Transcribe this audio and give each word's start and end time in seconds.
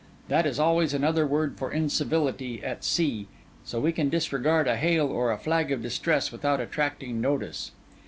That 0.29 0.47
is 0.47 0.57
always 0.59 0.95
another 0.95 1.27
word 1.27 1.59
for 1.59 1.71
incivility 1.71 2.63
at 2.63 2.83
sea; 2.83 3.27
so 3.63 3.79
we 3.79 3.91
can 3.91 4.09
disregard 4.09 4.67
a 4.67 4.75
hail 4.75 5.05
or 5.05 5.31
a 5.31 5.37
flag 5.37 5.71
of 5.71 5.83
distress, 5.83 6.31
without 6.31 6.59
attracting 6.59 7.21
notice. 7.21 7.69